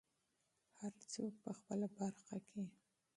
[0.79, 2.63] هر څوک په خپله برخه کې.